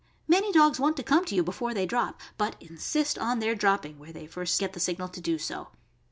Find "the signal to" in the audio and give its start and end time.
4.73-5.21